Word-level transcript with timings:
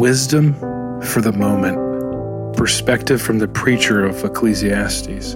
Wisdom 0.00 0.54
for 1.02 1.20
the 1.20 1.30
moment. 1.30 2.56
Perspective 2.56 3.20
from 3.20 3.38
the 3.38 3.46
preacher 3.46 4.06
of 4.06 4.24
Ecclesiastes. 4.24 5.34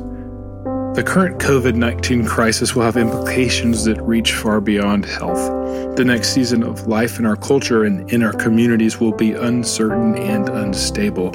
The 0.95 1.05
current 1.07 1.39
COVID 1.39 1.75
19 1.75 2.25
crisis 2.25 2.75
will 2.75 2.85
have 2.85 2.97
implications 2.97 3.85
that 3.85 4.01
reach 4.01 4.33
far 4.33 4.63
beyond 4.63 5.05
health. 5.05 5.97
The 5.99 6.05
next 6.07 6.33
season 6.33 6.63
of 6.63 6.87
life 6.87 7.19
in 7.19 7.27
our 7.27 7.37
culture 7.37 7.85
and 7.85 8.11
in 8.11 8.23
our 8.23 8.33
communities 8.33 8.99
will 8.99 9.13
be 9.13 9.33
uncertain 9.33 10.17
and 10.17 10.49
unstable. 10.49 11.33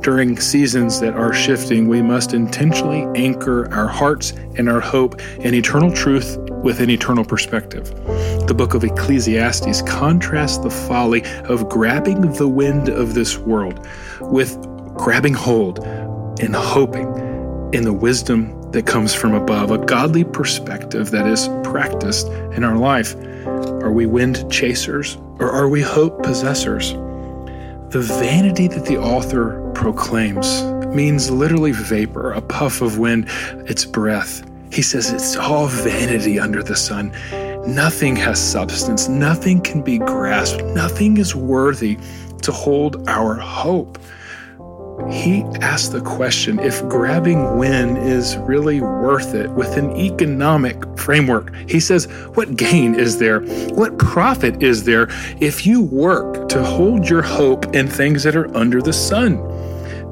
During 0.00 0.40
seasons 0.40 0.98
that 0.98 1.14
are 1.14 1.32
shifting, 1.32 1.86
we 1.86 2.02
must 2.02 2.34
intentionally 2.34 3.06
anchor 3.14 3.72
our 3.72 3.86
hearts 3.86 4.32
and 4.56 4.68
our 4.68 4.80
hope 4.80 5.20
in 5.36 5.54
eternal 5.54 5.92
truth 5.92 6.36
with 6.62 6.80
an 6.80 6.90
eternal 6.90 7.24
perspective. 7.24 7.88
The 8.46 8.54
book 8.54 8.74
of 8.74 8.84
Ecclesiastes 8.84 9.82
contrasts 9.82 10.58
the 10.58 10.70
folly 10.70 11.24
of 11.44 11.68
grabbing 11.68 12.32
the 12.32 12.48
wind 12.48 12.88
of 12.88 13.14
this 13.14 13.38
world 13.38 13.86
with 14.20 14.56
grabbing 14.94 15.34
hold 15.34 15.80
and 16.40 16.54
hoping 16.54 17.08
in 17.72 17.84
the 17.84 17.92
wisdom 17.92 18.60
that 18.72 18.86
comes 18.86 19.14
from 19.14 19.34
above, 19.34 19.70
a 19.70 19.78
godly 19.78 20.24
perspective 20.24 21.10
that 21.10 21.26
is 21.26 21.48
practiced 21.62 22.28
in 22.54 22.64
our 22.64 22.76
life. 22.76 23.14
Are 23.46 23.92
we 23.92 24.06
wind 24.06 24.50
chasers 24.50 25.16
or 25.38 25.50
are 25.50 25.68
we 25.68 25.82
hope 25.82 26.22
possessors? 26.22 26.92
The 27.92 28.00
vanity 28.00 28.68
that 28.68 28.86
the 28.86 28.98
author 28.98 29.70
proclaims 29.74 30.62
means 30.94 31.30
literally 31.30 31.72
vapor, 31.72 32.32
a 32.32 32.40
puff 32.40 32.80
of 32.80 32.98
wind, 32.98 33.26
its 33.66 33.84
breath. 33.84 34.42
He 34.72 34.82
says 34.82 35.10
it's 35.10 35.36
all 35.36 35.66
vanity 35.66 36.40
under 36.40 36.62
the 36.62 36.76
sun. 36.76 37.12
Nothing 37.66 38.16
has 38.16 38.40
substance, 38.40 39.08
nothing 39.08 39.60
can 39.60 39.82
be 39.82 39.98
grasped, 39.98 40.64
nothing 40.64 41.18
is 41.18 41.34
worthy 41.34 41.98
to 42.42 42.50
hold 42.50 43.08
our 43.08 43.34
hope 43.34 43.98
he 45.10 45.42
asked 45.60 45.92
the 45.92 46.00
question 46.00 46.58
if 46.58 46.86
grabbing 46.88 47.56
win 47.58 47.96
is 47.96 48.36
really 48.38 48.80
worth 48.80 49.34
it 49.34 49.50
with 49.50 49.76
an 49.76 49.96
economic 49.96 50.84
framework. 50.96 51.54
He 51.68 51.80
says, 51.80 52.06
What 52.34 52.56
gain 52.56 52.94
is 52.94 53.18
there? 53.18 53.40
What 53.70 53.98
profit 53.98 54.62
is 54.62 54.84
there 54.84 55.08
if 55.40 55.66
you 55.66 55.82
work 55.82 56.48
to 56.50 56.62
hold 56.62 57.08
your 57.08 57.22
hope 57.22 57.74
in 57.74 57.88
things 57.88 58.22
that 58.22 58.36
are 58.36 58.54
under 58.56 58.80
the 58.80 58.92
sun? 58.92 59.40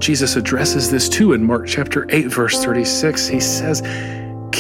Jesus 0.01 0.37
addresses 0.37 0.91
this 0.91 1.09
too 1.09 1.35
in 1.35 1.45
Mark 1.45 1.67
chapter 1.67 2.07
8, 2.11 2.27
verse 2.27 2.63
36. 2.65 3.27
He 3.27 3.41
says, 3.41 3.83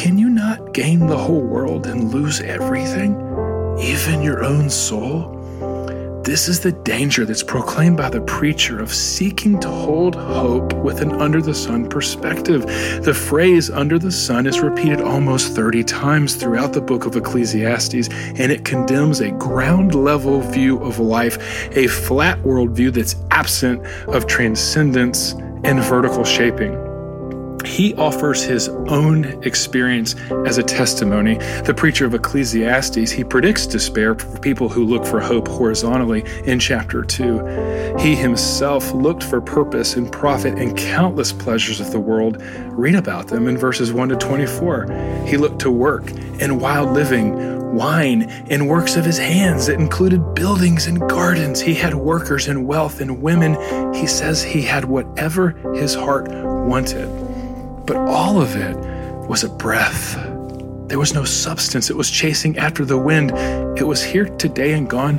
Can 0.01 0.17
you 0.17 0.31
not 0.31 0.73
gain 0.73 1.09
the 1.09 1.19
whole 1.19 1.43
world 1.43 1.87
and 1.87 2.11
lose 2.11 2.41
everything, 2.41 3.13
even 3.79 4.23
your 4.23 4.43
own 4.43 4.71
soul? 4.71 5.37
This 6.25 6.49
is 6.49 6.59
the 6.59 6.73
danger 6.73 7.27
that's 7.27 7.43
proclaimed 7.43 7.99
by 7.99 8.09
the 8.09 8.23
preacher 8.23 8.81
of 8.81 8.95
seeking 8.95 9.61
to 9.61 9.69
hold 9.69 10.15
hope 10.15 10.73
with 10.73 11.03
an 11.03 11.13
under 11.21 11.43
the 11.43 11.55
sun 11.55 11.87
perspective. 11.87 12.63
The 13.05 13.13
phrase 13.13 13.69
under 13.69 13.99
the 13.99 14.11
sun 14.11 14.47
is 14.47 14.61
repeated 14.61 15.03
almost 15.03 15.55
30 15.55 15.85
times 15.85 16.35
throughout 16.35 16.73
the 16.73 16.81
book 16.81 17.05
of 17.05 17.15
Ecclesiastes, 17.15 18.09
and 18.09 18.51
it 18.51 18.65
condemns 18.65 19.21
a 19.21 19.33
ground 19.33 19.95
level 19.95 20.41
view 20.41 20.79
of 20.79 20.99
life, 20.99 21.37
a 21.77 21.89
flat 21.89 22.39
worldview 22.39 22.95
that's 22.95 23.17
absent 23.33 23.85
of 24.09 24.27
transcendence 24.27 25.33
and 25.63 25.79
vertical 25.85 26.25
shaping 26.25 26.90
he 27.67 27.95
offers 27.95 28.43
his 28.43 28.69
own 28.69 29.25
experience 29.45 30.15
as 30.47 30.59
a 30.59 30.63
testimony. 30.63 31.35
The 31.65 31.75
preacher 31.75 32.07
of 32.07 32.15
Ecclesiastes, 32.15 33.11
he 33.11 33.25
predicts 33.25 33.67
despair 33.67 34.15
for 34.15 34.39
people 34.39 34.69
who 34.69 34.85
look 34.85 35.05
for 35.05 35.21
hope 35.21 35.49
horizontally 35.49 36.25
in 36.45 36.59
chapter 36.59 37.03
2. 37.03 37.97
He 37.99 38.15
himself 38.15 38.93
looked 38.93 39.23
for 39.23 39.41
purpose 39.41 39.97
and 39.97 40.11
profit 40.11 40.59
in 40.59 40.75
countless 40.75 41.33
pleasures 41.33 41.81
of 41.81 41.91
the 41.91 42.01
world. 42.01 42.43
Read 42.69 42.95
about 42.95 43.29
them 43.29 43.49
in 43.49 43.57
verses 43.57 43.93
1 43.93 44.11
to 44.11 44.17
24. 44.17 45.25
He 45.27 45.37
looked 45.37 45.61
to 45.61 45.71
work 45.71 46.11
and 46.41 46.61
wild 46.61 46.91
living, 46.91 47.75
wine, 47.75 48.23
and 48.51 48.69
works 48.69 48.97
of 48.97 49.05
his 49.05 49.19
hands 49.19 49.67
that 49.67 49.79
included 49.79 50.35
buildings 50.35 50.87
and 50.87 51.01
gardens. 51.09 51.61
He 51.61 51.75
had 51.75 51.95
workers 51.95 52.49
and 52.49 52.67
wealth 52.67 53.01
and 53.01 53.23
women. 53.23 53.55
He 53.95 54.07
says 54.07 54.43
he 54.43 54.63
had 54.63 54.85
whatever 54.85 55.51
his 55.75 55.95
heart 55.95 56.29
wanted. 56.31 57.30
But 57.91 58.09
all 58.09 58.41
of 58.41 58.55
it 58.55 58.77
was 59.29 59.43
a 59.43 59.49
breath. 59.49 60.15
There 60.87 61.01
was 61.01 61.13
no 61.13 61.25
substance. 61.25 61.91
It 61.91 61.97
was 61.97 62.09
chasing 62.09 62.57
after 62.57 62.85
the 62.85 62.97
wind. 62.97 63.33
It 63.77 63.83
was 63.83 64.01
here 64.01 64.27
today 64.27 64.75
and 64.75 64.89
gone 64.89 65.17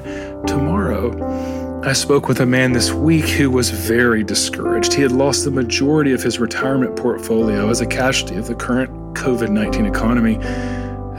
tomorrow. 0.48 1.82
I 1.84 1.92
spoke 1.92 2.30
with 2.30 2.40
a 2.40 2.46
man 2.46 2.72
this 2.72 2.94
week 2.94 3.26
who 3.26 3.52
was 3.52 3.72
very 3.72 4.24
discouraged. 4.24 4.94
He 4.94 5.02
had 5.02 5.12
lost 5.12 5.44
the 5.44 5.52
majority 5.52 6.14
of 6.14 6.24
his 6.24 6.40
retirement 6.40 6.96
portfolio 6.96 7.70
as 7.70 7.82
a 7.82 7.86
casualty 7.86 8.38
of 8.38 8.48
the 8.48 8.56
current 8.56 8.90
COVID 9.16 9.50
19 9.50 9.86
economy. 9.86 10.38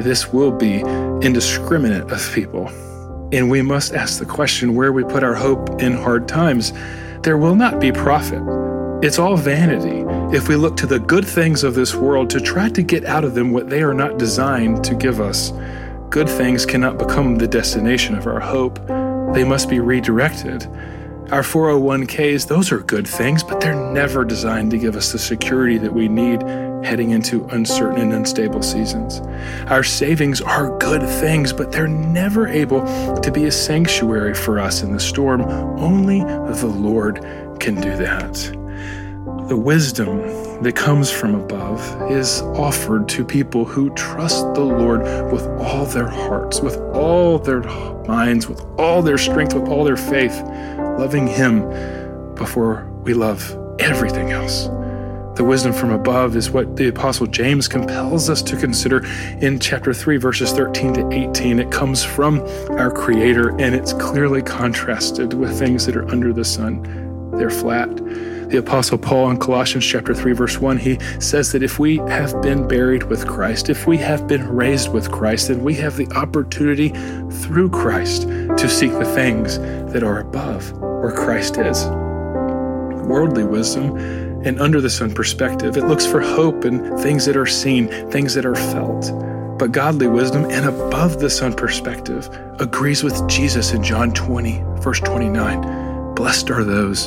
This 0.03 0.33
will 0.33 0.53
be 0.53 0.81
indiscriminate 1.21 2.11
of 2.11 2.33
people. 2.33 2.69
And 3.31 3.51
we 3.51 3.61
must 3.61 3.93
ask 3.93 4.19
the 4.19 4.25
question 4.25 4.75
where 4.75 4.95
we 4.95 5.05
put 5.05 5.23
our 5.23 5.35
hope 5.35 5.83
in 5.83 5.93
hard 5.93 6.29
times. 6.29 6.73
There 7.25 7.37
will 7.37 7.57
not 7.57 7.79
be 7.79 7.93
profit. 7.93 8.43
It's 9.05 9.19
all 9.19 9.37
vanity 9.37 10.03
if 10.33 10.49
we 10.49 10.57
look 10.57 10.79
to 10.79 10.87
the 10.87 10.99
good 10.99 11.27
things 11.27 11.63
of 11.63 11.75
this 11.75 11.95
world 11.95 12.31
to 12.31 12.41
try 12.41 12.67
to 12.71 12.83
get 12.83 13.05
out 13.05 13.23
of 13.23 13.35
them 13.35 13.53
what 13.53 13.69
they 13.69 13.83
are 13.83 13.93
not 13.93 14.19
designed 14.19 14.83
to 14.83 14.95
give 14.95 15.21
us. 15.21 15.53
Good 16.09 16.29
things 16.29 16.65
cannot 16.65 16.97
become 16.97 17.37
the 17.37 17.47
destination 17.47 18.17
of 18.17 18.27
our 18.27 18.41
hope, 18.41 18.79
they 19.35 19.45
must 19.45 19.69
be 19.69 19.79
redirected. 19.79 20.67
Our 21.31 21.43
401ks, 21.43 22.49
those 22.49 22.73
are 22.73 22.79
good 22.79 23.07
things, 23.07 23.45
but 23.45 23.61
they're 23.61 23.93
never 23.93 24.25
designed 24.25 24.71
to 24.71 24.79
give 24.79 24.97
us 24.97 25.13
the 25.13 25.19
security 25.19 25.77
that 25.77 25.93
we 25.93 26.09
need 26.09 26.43
heading 26.83 27.11
into 27.11 27.45
uncertain 27.49 28.01
and 28.01 28.13
unstable 28.15 28.63
seasons. 28.63 29.21
Our 29.71 29.85
savings 29.85 30.41
are 30.41 30.77
good 30.79 31.03
things, 31.21 31.53
but 31.53 31.73
they're 31.73 31.87
never 31.87 32.49
able 32.49 32.83
to 33.21 33.31
be 33.31 33.45
a 33.45 33.53
sanctuary 33.53 34.35
for 34.35 34.59
us 34.59 34.83
in 34.83 34.93
the 34.93 35.01
storm. 35.01 35.43
Only 35.79 36.21
the 36.21 36.73
Lord 36.75 37.17
can 37.61 37.75
do 37.75 37.97
that. 37.99 38.62
The 39.49 39.57
wisdom 39.57 40.19
that 40.63 40.77
comes 40.77 41.11
from 41.11 41.35
above 41.35 41.81
is 42.11 42.43
offered 42.43 43.09
to 43.09 43.25
people 43.25 43.65
who 43.65 43.91
trust 43.95 44.55
the 44.55 44.65
Lord 44.65 45.03
with 45.33 45.47
all 45.61 45.85
their 45.85 46.09
hearts, 46.09 46.61
with 46.61 46.77
all 46.95 47.41
their 47.41 47.61
minds, 48.07 48.49
with 48.49 48.65
all 48.79 49.03
their 49.03 49.19
strength, 49.19 49.53
with 49.53 49.69
all 49.69 49.83
their 49.83 49.97
faith, 49.97 50.41
loving 50.99 51.27
Him 51.27 52.35
before 52.37 52.89
we 53.03 53.15
love 53.15 53.59
everything 53.81 54.31
else. 54.31 54.69
The 55.37 55.45
wisdom 55.45 55.73
from 55.73 55.91
above 55.91 56.37
is 56.37 56.51
what 56.51 56.77
the 56.77 56.89
Apostle 56.89 57.27
James 57.27 57.67
compels 57.67 58.31
us 58.31 58.43
to 58.43 58.57
consider 58.57 59.05
in 59.41 59.59
chapter 59.59 59.93
3, 59.93 60.19
verses 60.19 60.53
13 60.53 60.95
to 60.95 61.11
18. 61.11 61.59
It 61.59 61.71
comes 61.73 62.05
from 62.05 62.41
our 62.79 62.93
Creator 62.93 63.61
and 63.61 63.75
it's 63.75 63.93
clearly 63.93 64.41
contrasted 64.43 65.35
with 65.35 65.59
things 65.59 65.85
that 65.87 65.97
are 65.97 66.09
under 66.11 66.33
the 66.33 66.45
sun. 66.45 67.31
They're 67.33 67.51
flat, 67.51 67.89
the 68.53 68.59
Apostle 68.59 68.99
Paul 68.99 69.31
in 69.31 69.39
Colossians 69.39 69.87
chapter 69.87 70.15
3, 70.15 70.33
verse 70.33 70.59
1, 70.59 70.77
he 70.77 70.99
says 71.19 71.53
that 71.53 71.63
if 71.63 71.79
we 71.79 71.97
have 71.97 72.43
been 72.43 72.69
buried 72.69 73.05
with 73.05 73.27
Christ, 73.27 73.71
if 73.71 73.87
we 73.87 73.97
have 73.97 74.27
been 74.29 74.47
raised 74.47 74.93
with 74.93 75.11
Christ, 75.11 75.49
then 75.49 75.65
we 75.65 75.73
have 75.77 75.97
the 75.97 76.07
opportunity 76.13 76.91
through 77.31 77.71
Christ 77.71 78.23
to 78.23 78.69
seek 78.69 78.93
the 78.93 79.11
things 79.15 79.59
that 79.59 80.03
are 80.03 80.21
above, 80.21 80.71
where 80.79 81.13
Christ 81.13 81.57
is. 81.57 81.87
Worldly 83.07 83.45
wisdom 83.45 83.97
and 84.45 84.61
under 84.61 84.83
the 84.83 84.91
sun 84.91 85.15
perspective, 85.15 85.79
it 85.79 85.87
looks 85.87 86.05
for 86.05 86.21
hope 86.21 86.67
in 86.67 86.99
things 86.99 87.25
that 87.25 87.39
are 87.39 87.47
seen, 87.47 87.89
things 88.11 88.35
that 88.35 88.45
are 88.45 88.55
felt. 88.55 89.11
But 89.59 89.73
godly 89.73 90.09
wisdom 90.09 90.45
and 90.51 90.67
above 90.67 91.21
the 91.21 91.31
sun 91.31 91.55
perspective 91.55 92.29
agrees 92.61 93.03
with 93.03 93.27
Jesus 93.29 93.73
in 93.73 93.83
John 93.83 94.13
20, 94.13 94.63
verse 94.81 95.01
29. 95.01 95.82
Blessed 96.23 96.51
are 96.51 96.63
those 96.63 97.07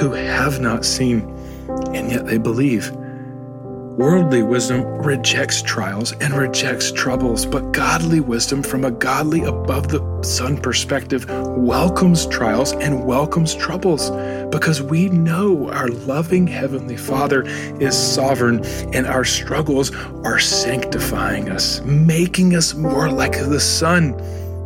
who 0.00 0.12
have 0.12 0.58
not 0.58 0.86
seen, 0.86 1.20
and 1.94 2.10
yet 2.10 2.24
they 2.24 2.38
believe. 2.38 2.90
Worldly 2.92 4.42
wisdom 4.42 4.84
rejects 5.02 5.60
trials 5.60 6.12
and 6.12 6.32
rejects 6.32 6.90
troubles, 6.90 7.44
but 7.44 7.72
godly 7.72 8.20
wisdom, 8.20 8.62
from 8.62 8.86
a 8.86 8.90
godly 8.90 9.42
above 9.42 9.88
the 9.88 10.22
sun 10.22 10.56
perspective, 10.56 11.26
welcomes 11.28 12.26
trials 12.28 12.72
and 12.72 13.04
welcomes 13.04 13.54
troubles 13.54 14.08
because 14.50 14.80
we 14.80 15.10
know 15.10 15.68
our 15.68 15.88
loving 15.88 16.46
Heavenly 16.46 16.96
Father 16.96 17.42
is 17.82 17.94
sovereign 17.94 18.64
and 18.94 19.06
our 19.06 19.26
struggles 19.26 19.94
are 20.24 20.40
sanctifying 20.40 21.50
us, 21.50 21.82
making 21.82 22.56
us 22.56 22.72
more 22.72 23.10
like 23.10 23.32
the 23.32 23.60
Son. 23.60 24.14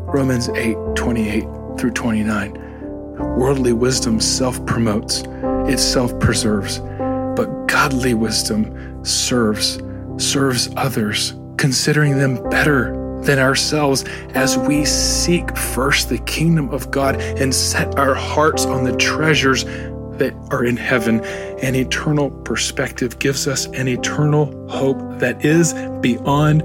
Romans 0.06 0.48
8 0.50 0.76
28 0.94 1.44
through 1.76 1.90
29. 1.90 2.67
Worldly 3.38 3.72
wisdom 3.72 4.20
self 4.20 4.66
promotes, 4.66 5.22
it 5.70 5.78
self 5.78 6.18
preserves, 6.18 6.80
but 7.36 7.68
godly 7.68 8.12
wisdom 8.12 9.04
serves, 9.04 9.78
serves 10.16 10.68
others, 10.76 11.34
considering 11.56 12.18
them 12.18 12.42
better 12.50 12.96
than 13.22 13.38
ourselves 13.38 14.04
as 14.34 14.58
we 14.58 14.84
seek 14.84 15.56
first 15.56 16.08
the 16.08 16.18
kingdom 16.18 16.70
of 16.70 16.90
God 16.90 17.20
and 17.20 17.54
set 17.54 17.96
our 17.96 18.12
hearts 18.12 18.66
on 18.66 18.82
the 18.82 18.96
treasures 18.96 19.62
that 20.18 20.34
are 20.50 20.64
in 20.64 20.76
heaven. 20.76 21.24
An 21.62 21.76
eternal 21.76 22.32
perspective 22.42 23.20
gives 23.20 23.46
us 23.46 23.66
an 23.66 23.86
eternal 23.86 24.68
hope 24.68 24.98
that 25.20 25.44
is 25.44 25.74
beyond 26.00 26.64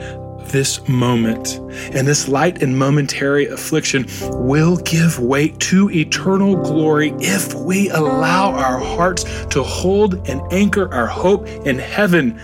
this 0.50 0.88
moment. 0.88 1.60
And 1.94 2.08
this 2.08 2.28
light 2.28 2.62
and 2.62 2.78
momentary 2.78 3.48
affliction 3.48 4.06
will 4.32 4.78
give 4.78 5.20
way 5.20 5.50
to 5.50 5.90
eternal 5.90 6.56
glory 6.56 7.14
if 7.20 7.54
we 7.54 7.90
allow 7.90 8.52
our 8.52 8.80
hearts 8.80 9.24
to 9.48 9.64
hold 9.64 10.28
and 10.28 10.42
anchor 10.52 10.94
our 10.94 11.08
hope 11.08 11.48
in 11.66 11.80
heaven 11.80 12.40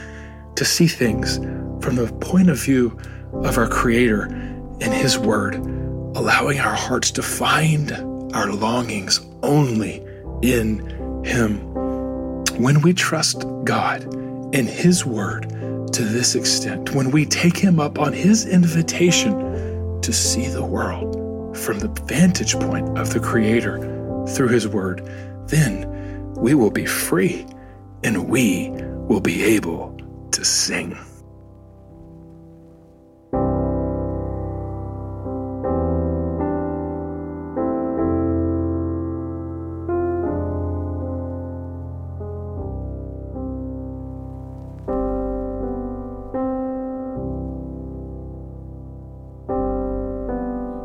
to 0.56 0.66
see 0.66 0.88
things 0.88 1.38
from 1.84 1.96
the 1.96 2.12
point 2.20 2.50
of 2.50 2.60
view 2.60 2.98
of 3.34 3.58
our 3.58 3.68
Creator 3.68 4.24
and 4.24 4.94
His 4.94 5.18
Word, 5.18 5.56
allowing 5.56 6.60
our 6.60 6.76
hearts 6.76 7.12
to 7.12 7.22
find 7.22 7.92
our 8.34 8.52
longings 8.52 9.22
only 9.44 10.06
in 10.42 10.80
Him. 11.26 11.60
When 12.62 12.82
we 12.82 12.94
trust 12.94 13.46
God 13.64 14.04
and 14.54 14.68
His 14.68 15.06
Word 15.06 15.52
to 15.94 16.04
this 16.04 16.36
extent, 16.36 16.94
when 16.96 17.12
we 17.12 17.26
take 17.26 17.58
Him 17.58 17.80
up 17.80 18.00
on 18.00 18.14
His 18.14 18.46
invitation 18.46 20.02
to 20.02 20.14
see 20.14 20.48
the 20.48 20.64
world 20.64 21.58
from 21.58 21.80
the 21.80 21.90
vantage 22.06 22.54
point 22.56 22.98
of 22.98 23.14
the 23.14 23.20
Creator 23.20 24.26
through 24.30 24.50
His 24.50 24.68
Word, 24.68 25.02
then 25.48 26.34
we 26.36 26.54
will 26.54 26.72
be 26.72 26.86
free 26.86 27.46
and 28.04 28.30
we 28.30 28.70
will 29.08 29.22
be 29.22 29.44
able 29.44 29.98
to 30.32 30.46
sing. 30.46 30.98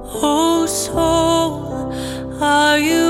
Oh, 0.06 0.67
soul, 0.67 1.93
are 2.43 2.79
you? 2.79 3.04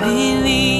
believe. 0.00 0.75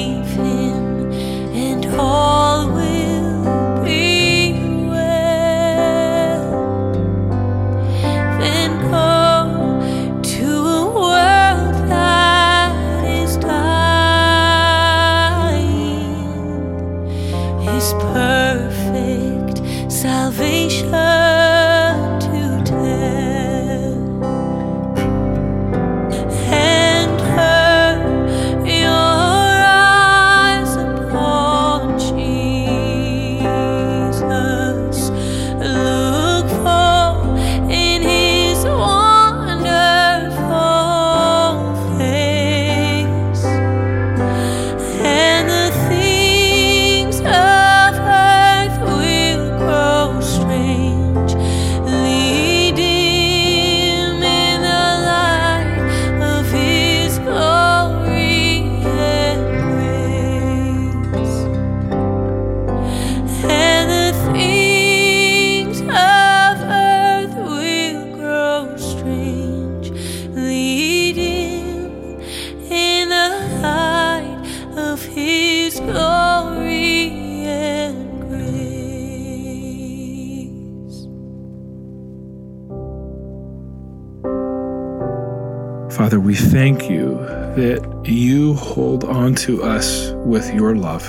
We 86.27 86.35
thank 86.35 86.91
you 86.91 87.15
that 87.55 88.03
you 88.05 88.55
hold 88.55 89.05
on 89.05 89.33
to 89.33 89.63
us 89.63 90.11
with 90.25 90.53
your 90.53 90.75
love 90.75 91.05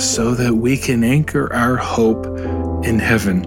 so 0.00 0.36
that 0.36 0.54
we 0.54 0.76
can 0.76 1.02
anchor 1.02 1.52
our 1.52 1.74
hope 1.74 2.26
in 2.86 3.00
heaven 3.00 3.44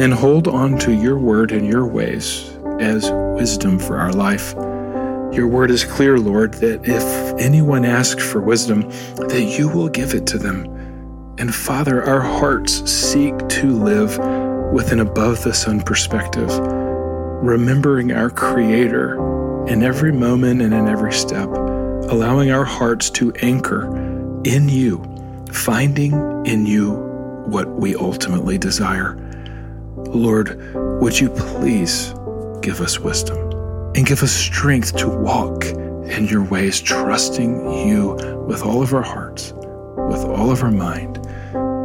and 0.00 0.14
hold 0.14 0.46
on 0.46 0.78
to 0.78 0.92
your 0.92 1.18
word 1.18 1.50
and 1.50 1.66
your 1.66 1.84
ways 1.84 2.56
as 2.78 3.10
wisdom 3.34 3.76
for 3.76 3.98
our 3.98 4.12
life. 4.12 4.54
Your 5.34 5.48
word 5.48 5.72
is 5.72 5.84
clear, 5.84 6.16
Lord, 6.16 6.54
that 6.54 6.86
if 6.86 7.40
anyone 7.40 7.84
asks 7.84 8.22
for 8.22 8.40
wisdom, 8.40 8.82
that 9.16 9.56
you 9.58 9.68
will 9.68 9.88
give 9.88 10.14
it 10.14 10.28
to 10.28 10.38
them. 10.38 10.64
And 11.38 11.52
Father, 11.52 12.04
our 12.04 12.20
hearts 12.20 12.88
seek 12.88 13.36
to 13.48 13.66
live 13.72 14.16
with 14.72 14.92
an 14.92 15.00
above 15.00 15.42
the 15.42 15.54
sun 15.54 15.80
perspective, 15.80 16.50
remembering 17.42 18.12
our 18.12 18.30
Creator 18.30 19.35
in 19.68 19.82
every 19.82 20.12
moment 20.12 20.62
and 20.62 20.72
in 20.72 20.88
every 20.88 21.12
step, 21.12 21.48
allowing 21.48 22.50
our 22.50 22.64
hearts 22.64 23.10
to 23.10 23.32
anchor 23.34 23.86
in 24.44 24.68
you, 24.68 25.04
finding 25.52 26.12
in 26.46 26.66
you 26.66 26.92
what 27.46 27.68
we 27.68 27.94
ultimately 27.96 28.58
desire. 28.58 29.16
Lord, 29.96 30.60
would 30.74 31.18
you 31.18 31.30
please 31.30 32.14
give 32.62 32.80
us 32.80 32.98
wisdom? 32.98 33.46
and 33.96 34.04
give 34.04 34.22
us 34.22 34.32
strength 34.32 34.94
to 34.96 35.08
walk 35.08 35.64
in 35.64 36.26
your 36.26 36.44
ways, 36.44 36.82
trusting 36.82 37.88
you 37.88 38.12
with 38.46 38.62
all 38.62 38.82
of 38.82 38.92
our 38.92 39.02
hearts, 39.02 39.54
with 39.54 40.22
all 40.22 40.50
of 40.50 40.62
our 40.62 40.70
mind, 40.70 41.16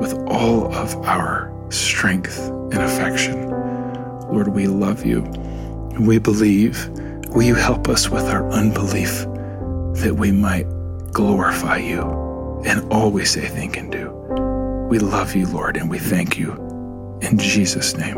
with 0.01 0.13
all 0.27 0.73
of 0.75 0.93
our 1.05 1.49
strength 1.69 2.37
and 2.39 2.79
affection. 2.79 3.49
Lord, 4.29 4.49
we 4.49 4.67
love 4.67 5.05
you. 5.05 5.21
We 6.01 6.19
believe. 6.19 6.85
Will 7.33 7.43
you 7.43 7.55
help 7.55 7.87
us 7.87 8.09
with 8.09 8.25
our 8.25 8.49
unbelief 8.51 9.21
that 10.03 10.15
we 10.17 10.33
might 10.33 10.67
glorify 11.13 11.77
you 11.77 12.61
and 12.65 12.91
we 13.11 13.23
say 13.23 13.47
think 13.47 13.77
and 13.77 13.89
do? 13.89 14.09
We 14.89 14.99
love 14.99 15.33
you, 15.33 15.47
Lord, 15.47 15.77
and 15.77 15.89
we 15.89 15.97
thank 15.97 16.37
you. 16.37 16.51
In 17.21 17.37
Jesus' 17.37 17.95
name, 17.95 18.17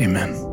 amen. 0.00 0.47